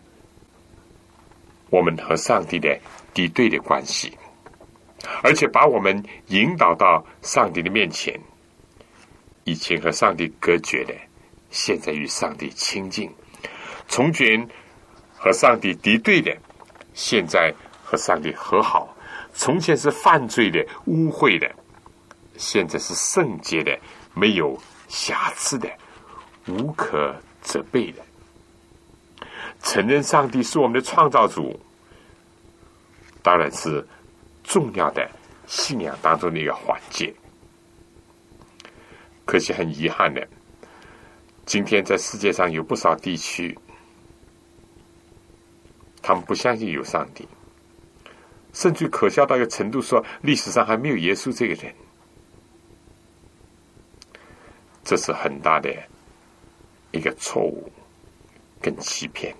[1.72, 2.80] 我们和上帝的
[3.18, 4.16] 敌对的关系，
[5.24, 8.14] 而且把我们引导到上帝的面前。
[9.44, 10.94] 以前和上帝隔绝的，
[11.50, 13.12] 现在与上帝亲近，
[13.88, 14.48] 从前。
[15.20, 16.32] 和上帝敌对的，
[16.94, 17.52] 现在
[17.84, 18.88] 和上帝和好；
[19.34, 21.52] 从前是犯罪的、污秽的，
[22.38, 23.76] 现在是圣洁的、
[24.14, 24.56] 没有
[24.88, 25.68] 瑕疵的、
[26.46, 28.04] 无可责备的。
[29.64, 31.60] 承认上帝是我们的创造主，
[33.22, 33.86] 当然是
[34.44, 35.10] 重要的
[35.46, 37.14] 信仰当中的一个环节。
[39.26, 40.26] 可惜很遗憾的，
[41.46, 43.58] 今天在世界上有不少地区。
[46.02, 47.28] 他们不相信有上帝，
[48.54, 51.76] 甚至可笑到一个程度，说历史上还没有耶稣这个人，
[54.86, 55.70] 这是很大的
[56.92, 57.70] 一个错误
[58.62, 59.36] 跟欺骗。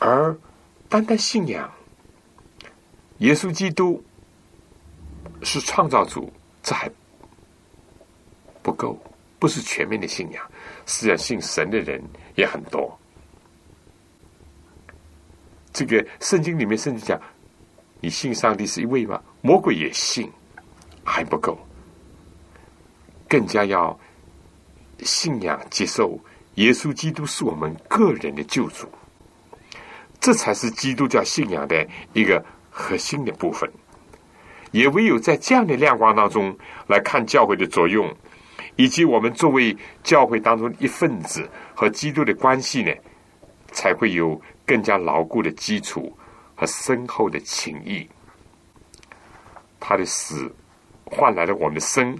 [0.00, 0.36] 而
[0.92, 1.72] 单单信仰
[3.20, 4.04] 耶稣基督
[5.42, 6.30] 是创造主，
[6.62, 6.86] 这还
[8.62, 9.02] 不够，
[9.38, 10.50] 不是全面的信仰。
[10.84, 11.98] 实际上，信神的人
[12.34, 12.94] 也很多。
[15.72, 17.18] 这个圣经里面甚至讲，
[18.02, 19.18] 你信上帝是一位吗？
[19.40, 20.30] 魔鬼也信，
[21.02, 21.58] 还不够，
[23.26, 23.98] 更加要
[24.98, 26.20] 信仰接受
[26.56, 28.86] 耶稣基督是我们个人的救主，
[30.22, 33.70] 这才是基督教信仰的一个核心的部分。
[34.70, 36.56] 也唯有在这样的亮光当中
[36.86, 38.10] 来看教会的作用，
[38.76, 42.90] 以及我们作为教会当中一份子和基督的关系呢，
[43.70, 44.40] 才会有。
[44.64, 46.16] 更加牢固的基础
[46.54, 48.08] 和深厚的情谊，
[49.80, 50.54] 他的死
[51.04, 52.16] 换来了我们的生，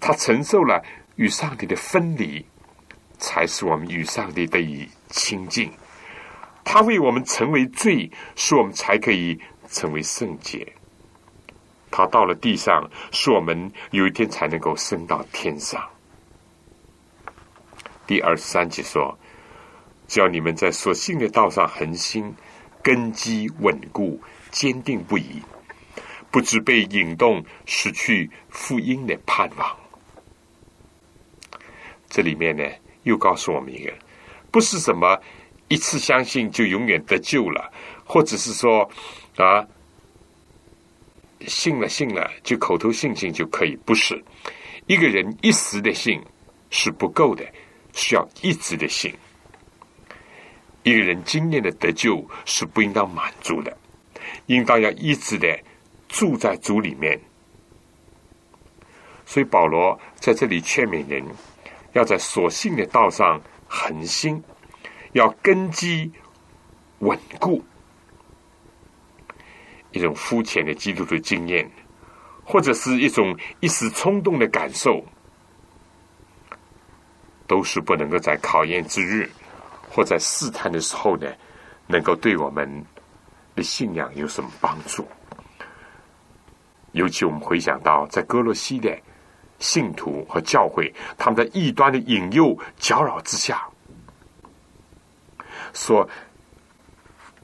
[0.00, 0.82] 他承受了
[1.16, 2.44] 与上帝的分离，
[3.18, 5.70] 才使我们与上帝得以亲近。
[6.66, 9.40] 他为我们成为罪，使我们才可以
[9.70, 10.66] 成为圣洁。
[11.92, 15.80] 他到了地上，使我们有一天才能够升到天上。
[18.04, 19.16] 第二十三节说。
[20.08, 22.32] 只要你们在所信的道上恒心，
[22.80, 24.20] 根基稳固，
[24.52, 25.42] 坚定不移，
[26.30, 29.76] 不知被引动，失去福音的盼望。
[32.08, 32.62] 这里面呢，
[33.02, 33.92] 又告诉我们一个，
[34.52, 35.20] 不是什么
[35.68, 37.72] 一次相信就永远得救了，
[38.04, 38.88] 或者是说
[39.36, 39.66] 啊，
[41.46, 44.22] 信了信了就口头信信就可以，不是
[44.86, 46.20] 一个人一时的信
[46.70, 47.44] 是不够的，
[47.92, 49.12] 需要一直的信。
[50.84, 53.76] 一个人经验的得救是不应当满足的，
[54.46, 55.58] 应当要一直的
[56.08, 57.20] 住在主里面。
[59.24, 61.24] 所以保罗在这里劝勉人，
[61.94, 64.40] 要在所信的道上恒心，
[65.12, 66.10] 要根基
[66.98, 67.62] 稳固。
[69.92, 71.70] 一种肤浅的基督徒经验，
[72.44, 75.04] 或者是一种一时冲动的感受，
[77.46, 79.30] 都是不能够在考验之日。
[79.88, 81.26] 或在试探的时候呢，
[81.86, 82.84] 能够对我们
[83.54, 85.08] 的信仰有什么帮助？
[86.92, 88.94] 尤其我们回想到在哥罗西的
[89.58, 93.66] 信徒和教会，他们在异端的引诱搅扰之下，
[95.76, 96.08] 说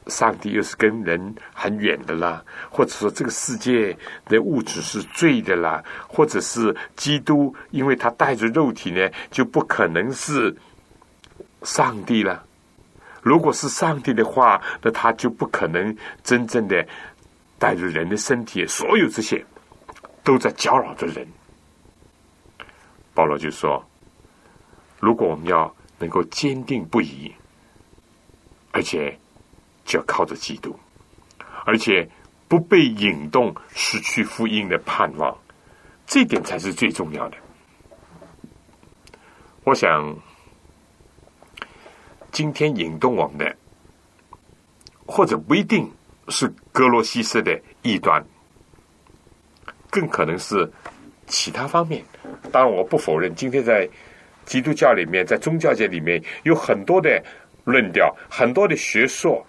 [0.09, 10.57] 上帝又是跟人很远的啦，或者说这个世界的物质是罪的啦，或者是基督因为他带着肉体呢，就不可能是
[11.63, 12.45] 上帝了。
[13.23, 16.85] 如果是上帝的话，那他就不可能真正的
[17.57, 18.67] 带着人的身体。
[18.67, 19.45] 所有这些
[20.25, 21.25] 都在搅扰着人。
[23.15, 23.85] 保罗就说
[24.99, 27.33] ：“如果我们要能够坚定不移，
[28.73, 29.17] 而且
[29.85, 30.77] 就要靠着基督，
[31.65, 32.09] 而且
[32.49, 35.37] 不被引动失去福音的盼望，
[36.07, 37.37] 这点才是最重要的。”
[39.65, 40.15] 我想。
[42.33, 43.55] 今天引动我们的，
[45.05, 45.93] 或者不一定
[46.29, 48.25] 是格罗西斯的异端，
[49.91, 50.67] 更可能是
[51.27, 52.03] 其他方面。
[52.51, 53.87] 当然，我不否认，今天在
[54.47, 57.23] 基督教里面，在宗教界里面有很多的
[57.65, 59.45] 论调，很多的学说，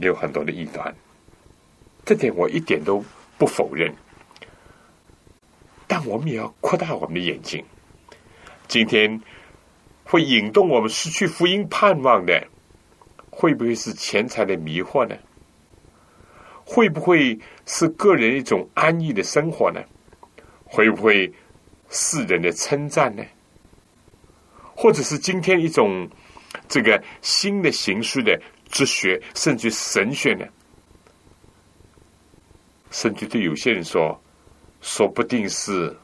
[0.00, 0.94] 有很多的异端。
[2.04, 3.04] 这点我一点都
[3.38, 3.94] 不否认。
[5.86, 7.64] 但我们也要扩大我们的眼睛。
[8.68, 9.20] 今天。
[10.08, 12.46] 会引动我们失去福音盼望的，
[13.28, 15.16] 会不会是钱财的迷惑呢？
[16.64, 19.82] 会不会是个人一种安逸的生活呢？
[20.64, 21.34] 会不会
[21.88, 23.24] 世人的称赞呢？
[24.76, 26.08] 或者是今天一种
[26.68, 30.46] 这个新的形式的哲学，甚至神学呢？
[32.90, 34.20] 甚至对有些人说，
[34.80, 35.94] 说不定是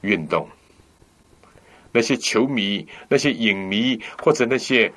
[0.00, 0.48] 运动。
[1.92, 4.90] 那些球迷、那些影迷或者那些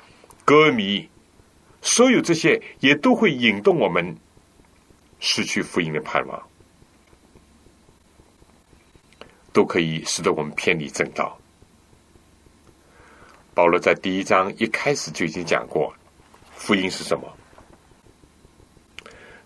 [0.44, 1.08] 歌迷，
[1.82, 4.16] 所有这些也都会引动我们
[5.18, 6.40] 失去福音的盼望，
[9.52, 11.36] 都可以使得我们偏离正道。
[13.54, 15.94] 保罗在第一章一开始就已经讲过，
[16.56, 17.32] 福音是什么？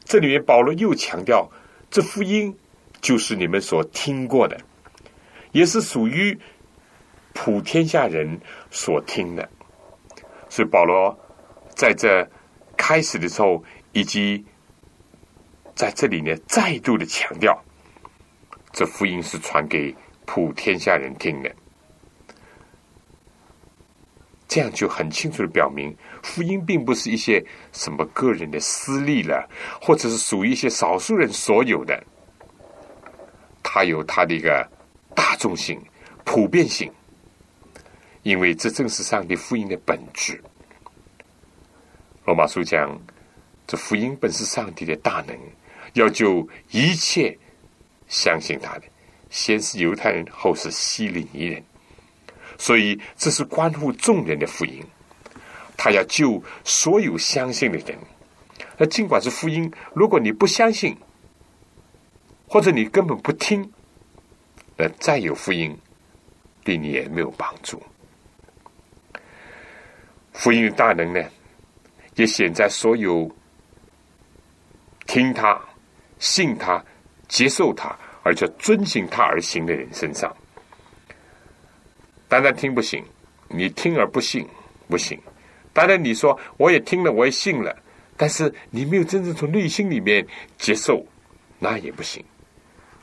[0.05, 1.49] 这里面保罗又强调，
[1.91, 2.57] 这福音
[3.01, 4.59] 就是你们所听过的，
[5.53, 6.39] 也是属于。
[7.35, 9.49] 普天下人所听的，
[10.49, 11.17] 所以保罗
[11.69, 12.29] 在这
[12.77, 14.45] 开始的时候，以及
[15.77, 17.57] 在这里呢，再度的强调，
[18.73, 19.95] 这福音是传给
[20.27, 21.55] 普天下人听的，
[24.49, 29.47] 这样就很清楚的表明，福音并不是一些什么个人的私利了，
[29.81, 32.03] 或者是属于一些少数人所有的，
[33.63, 34.67] 它有它的一个
[35.15, 35.79] 大众性、
[36.25, 36.91] 普遍性。
[38.25, 40.43] 因为这正是上帝福音的本质。
[42.27, 43.01] 罗马书讲，
[43.67, 45.39] 这福音本是上帝的大能，
[45.95, 47.39] 要救一切
[48.07, 48.83] 相信他的，
[49.31, 51.63] 先是犹太人，后是希利尼人。
[52.59, 54.85] 所以这是关乎众人的福音，
[55.77, 57.97] 他要救所有相信的人。
[58.77, 60.97] 那尽管是福音，如果你不相信，
[62.47, 63.73] 或者你根本不听，
[64.77, 65.77] 那再有福音，
[66.65, 67.83] 对你也没有帮助。
[70.33, 71.25] 福音的大能呢，
[72.15, 73.29] 也显在所有
[75.07, 75.61] 听他、
[76.19, 76.85] 信他、
[77.27, 80.35] 接受他，而且遵循他而行的人身上。
[82.29, 83.03] 单单听不行，
[83.49, 84.47] 你听而不信
[84.89, 85.19] 不行。
[85.73, 87.75] 当然你说我也听了，我也信了，
[88.17, 90.27] 但是你没有真正从内心里面
[90.59, 91.05] 接受，
[91.59, 92.25] 那也不行。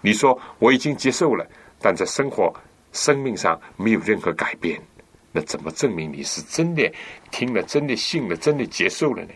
[0.02, 1.46] 你说我已经接受了，
[1.80, 2.54] 但在生活、
[2.92, 4.80] 生命上没有任何改变。
[5.32, 6.90] 那怎么证明你是真的
[7.32, 9.34] 听了、真的信了、真的接受了呢？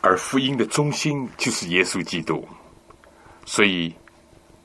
[0.00, 2.46] 而福音的中心就是耶稣基督，
[3.44, 3.92] 所以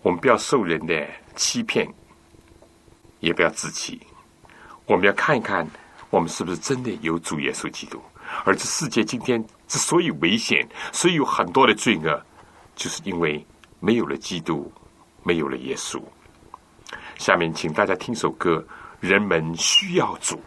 [0.01, 1.87] 我们不要受人的欺骗，
[3.21, 4.01] 也不要自欺。
[4.85, 5.65] 我们要看一看，
[6.09, 8.01] 我们是不是真的有主耶稣基督。
[8.43, 12.21] 而这世界今天之所以危险，所以有很多的罪恶，
[12.75, 13.45] 就是因为
[13.79, 14.69] 没有了基督，
[15.23, 16.01] 没有了耶稣。
[17.17, 18.61] 下面，请大家听首歌。
[18.99, 20.39] 人们需要主。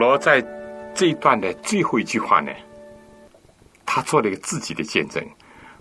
[0.00, 0.40] 罗在
[0.94, 2.50] 这一段的最后一句话呢，
[3.84, 5.22] 他做了一个自己的见证。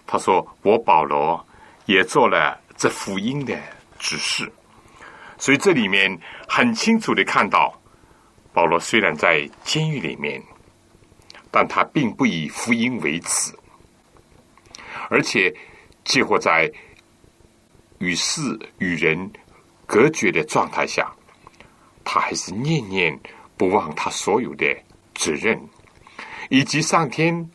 [0.06, 1.48] 他说：“我保罗
[1.86, 3.58] 也做了这福音的
[3.98, 4.52] 指示。”
[5.40, 7.74] 所以这里面很清楚的看到，
[8.52, 10.44] 保罗虽然在监狱里面，
[11.50, 13.54] 但他并不以福音为耻，
[15.10, 15.56] 而且
[16.04, 16.70] 几乎在
[18.00, 18.42] 与世
[18.80, 19.32] 与人
[19.86, 21.10] 隔绝的状态下，
[22.04, 23.18] 他还是念念
[23.60, 24.66] 不忘他所有的
[25.14, 25.60] 责任，
[26.50, 27.52] 以及上天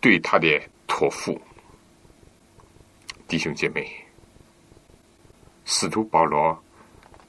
[0.00, 0.46] 对他的
[0.86, 1.36] 托付。
[3.26, 3.90] 弟兄姐妹，
[5.64, 6.56] 使徒保罗。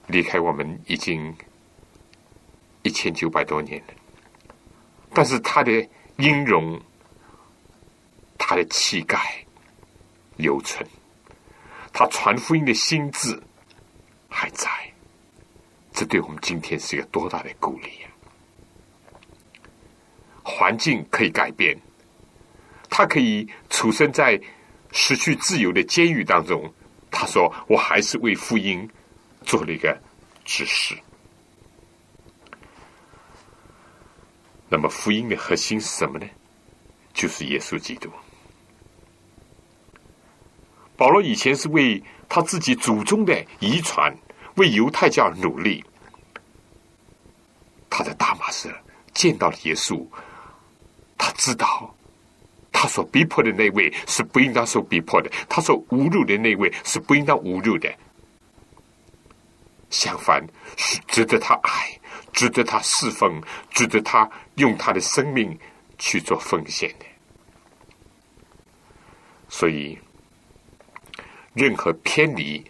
[0.06, 1.36] 离开我们已经
[2.82, 3.94] 一千九百多年了，
[5.14, 5.72] 但是他的
[6.18, 6.82] 音容、
[8.36, 9.20] 他的气概
[10.36, 10.84] 留存，
[11.94, 13.40] 他传福音的心智
[14.28, 14.68] 还在，
[15.94, 18.09] 这对我们今天是一个多大的鼓励呀！
[20.50, 21.80] 环境可以改变，
[22.90, 24.42] 他可以出生在
[24.92, 26.74] 失去自由的监狱当中，
[27.12, 28.90] 他说：“我还是为福音。”
[29.46, 29.98] 做了一个
[30.44, 30.96] 指示。
[34.68, 36.28] 那么福音的核心是什么呢？
[37.14, 38.12] 就是耶稣基督。
[40.98, 44.14] 保罗以前是为他自己祖宗的遗传，
[44.58, 45.84] 为犹太教而努力。
[47.90, 48.70] 他在大马士
[49.14, 50.06] 见到了耶稣，
[51.20, 51.94] 他知道
[52.72, 57.94] 他所逼迫的那位是不应当受逼迫的，他所侮辱的那位是不应当侮辱的。
[59.90, 60.44] 相反，
[60.78, 62.00] 是值得他爱，
[62.32, 63.42] 值得他侍奉，
[63.72, 65.58] 值得他用他的生命
[65.98, 67.06] 去做奉献的。
[69.50, 69.98] 所以，
[71.54, 72.64] 任何偏离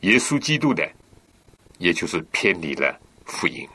[0.00, 0.86] 耶稣基督的，
[1.78, 3.66] 也就是偏离了福音；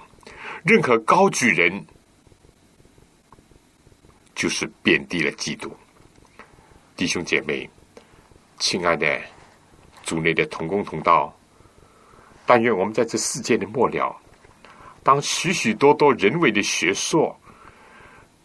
[0.63, 1.83] 任何高举人，
[4.35, 5.75] 就是贬低了基督。
[6.95, 7.67] 弟兄姐妹，
[8.59, 9.19] 亲爱的
[10.03, 11.35] 主内的同工同道。
[12.45, 14.15] 但愿我们在这世界的末了，
[15.01, 17.35] 当许许多多人为的学说、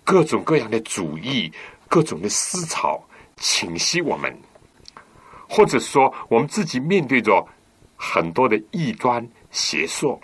[0.04, 1.52] 各种各样的主义、
[1.86, 4.34] 各种的思潮侵袭我们，
[5.46, 7.46] 或者说我们自己面对着
[7.94, 10.18] 很多的异端邪说，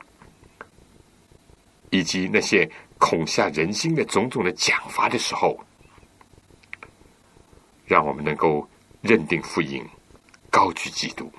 [1.90, 2.66] 以及那些
[2.98, 5.58] 恐吓人心的种种的讲法的时候，
[7.84, 8.68] 让我们能够
[9.00, 9.84] 认定福音，
[10.50, 11.30] 高举基督，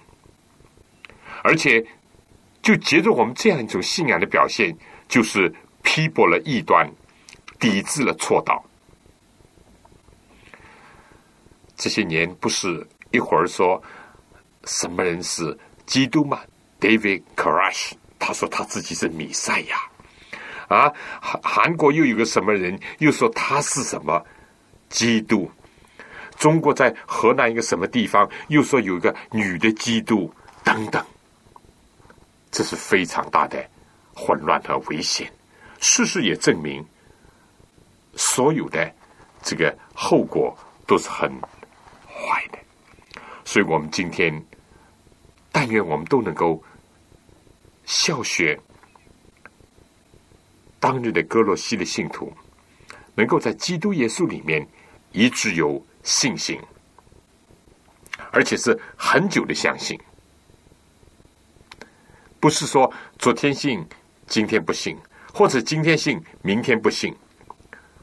[1.44, 1.86] 而且。
[2.60, 4.78] 就接着我们这样一种信仰的表现，
[5.08, 5.50] 就是
[5.84, 6.92] 批驳了异端，
[7.58, 8.62] 抵制了错道。
[11.78, 13.82] 这些年不是一会儿说
[14.66, 16.42] 什么人是基督吗
[16.82, 19.78] ？David Koresh 他说他自己是米赛亚
[20.68, 20.92] 啊，
[21.22, 24.26] 韩韩国又有个什么人又说他是什么
[24.90, 25.50] 基督？
[26.38, 30.32] 中国在河南一个什么地方又说有一个女的基督
[30.64, 31.04] 等等。
[32.52, 33.64] 这是非常大的
[34.14, 35.32] 混乱和危险。
[35.80, 36.84] 事实也证明，
[38.16, 38.92] 所有的
[39.44, 41.32] 这个后果都是很
[42.08, 42.58] 坏的。
[43.46, 44.44] 所以我们今天，
[45.52, 46.62] 但愿我们都能够
[47.86, 48.60] 效学
[50.80, 52.32] 当日的哥罗西的信徒，
[53.16, 54.68] 能够在基督耶稣里面
[55.12, 56.60] 一直有信心，
[58.32, 60.00] 而且是很久的相信。
[62.40, 63.84] 不是说昨天信，
[64.28, 64.96] 今天不信，
[65.34, 67.14] 或者今天信，明天不信，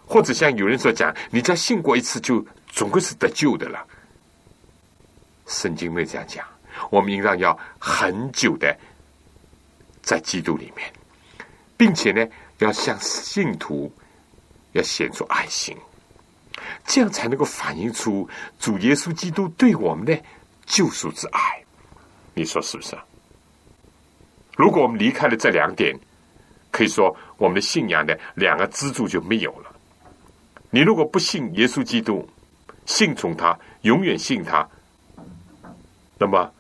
[0.04, 3.86] 或者像有人所讲，你只要信过一次，就总归是得救的了。
[5.46, 6.44] 圣经没这样讲，
[6.90, 8.76] 我们应当要很久的
[10.02, 10.92] 在基督里面，
[11.76, 12.26] 并且呢，
[12.64, 13.92] 要向信徒
[14.72, 15.76] 要显出爱心，
[16.86, 18.26] 这样才能够反映出
[18.58, 20.18] 主耶稣基督对我们的
[20.64, 21.62] 救赎之爱。
[22.32, 22.96] 你说是不是？
[24.56, 25.94] 如果我们离开了这两点，
[26.70, 29.70] 可以说我们的信仰的两个支柱就没有了。
[30.70, 32.26] 你如果不信耶稣基督，
[32.86, 34.66] 信从他，永远信他，
[36.18, 36.50] 那么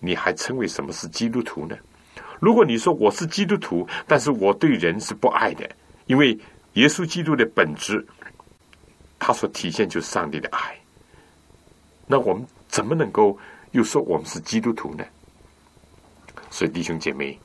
[0.00, 1.76] 你还称为什么是基督徒呢？
[2.44, 5.66] 如果你说我是基督徒，但是我对人是不爱的，
[6.04, 6.38] 因为
[6.74, 8.06] 耶稣基督的本质，
[9.18, 10.78] 他所体现就是上帝的爱，
[12.06, 13.38] 那我们怎么能够
[13.70, 15.02] 又说我们是基督徒呢？
[16.50, 17.40] 所以，弟兄姐妹，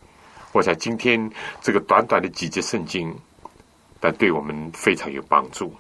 [0.52, 1.32] 我想今天
[1.62, 3.16] 这个短短的几节圣经，
[4.02, 5.74] 但对我们非常有帮助。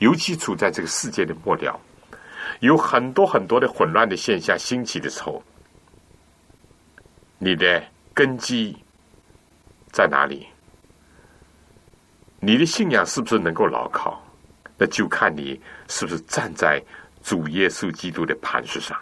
[0.00, 1.78] 尤其处在这个世界的末了，
[2.58, 5.40] 有很多很多的混乱的现象兴起的时候，
[7.38, 7.80] 你的
[8.14, 8.76] 根基
[9.92, 10.46] 在哪里？
[12.40, 14.22] 你的信仰是不是能够牢靠？
[14.78, 16.82] 那就看你是不是站在
[17.22, 18.98] 主耶稣基督的磐石上。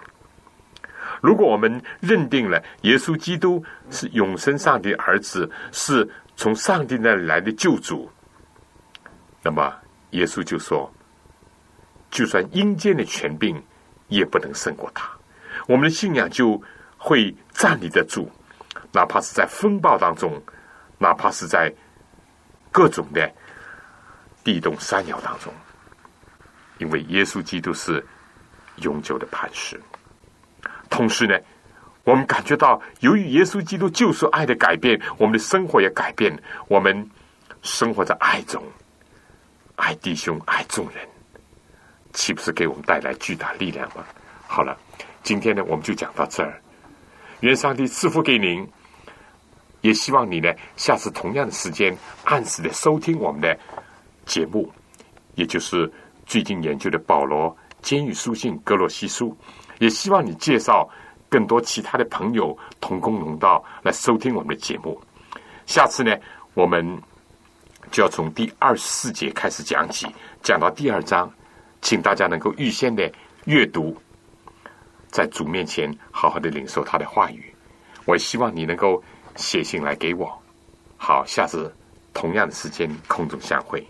[1.20, 8.10] 如果我们认定了耶稣基督是永生上帝的儿子，是从上帝那里来的救主，
[9.42, 9.72] 那么
[10.10, 10.92] 耶稣就说
[12.10, 13.62] ：“就算阴间的权柄，
[14.08, 15.10] 也不能胜过他。”
[15.68, 16.60] 我们的信仰就
[16.98, 18.30] 会站立得住，
[18.92, 20.40] 哪怕是在风暴当中，
[20.98, 21.72] 哪怕是在
[22.70, 23.30] 各种的
[24.44, 25.52] 地动山摇当中，
[26.78, 28.04] 因为耶稣基督是
[28.76, 29.80] 永久的磐石。
[30.90, 31.38] 同时呢，
[32.04, 36.36] 我们感觉到，由于耶稣基督救赎爱的改变，我们的生活也改变。
[36.68, 37.10] 我们
[37.62, 38.62] 生活在爱中，
[39.76, 41.08] 爱弟兄，爱众人，
[42.12, 44.04] 岂不是给我们带来巨大力量吗？
[44.46, 44.76] 好了，
[45.22, 46.60] 今天呢，我们就讲到这儿。
[47.40, 48.68] 愿上帝赐福给您，
[49.82, 53.56] 也希望你呢，下次同样的时间，按时的收听我们的
[54.24, 54.72] 节目，
[55.34, 55.92] 也就是
[56.24, 59.36] 最近研究的保罗监狱书信格罗西书。
[59.78, 60.88] 也希望你介绍
[61.28, 65.00] 更多其他的朋友同工同道来收听我们的节目。
[65.66, 66.16] 下次呢，
[66.54, 66.86] 我们
[67.90, 70.06] 就要从第二十四节开始讲起，
[70.42, 71.28] 讲到第二章，
[71.80, 73.10] 请大家能够预先的
[73.46, 73.96] 阅读，
[75.08, 77.52] 在主面前好好的领受他的话语。
[78.04, 79.02] 我希望你能够
[79.36, 80.30] 写信来给我。
[80.96, 81.74] 好，下次
[82.14, 83.86] 同样的时间空中相会。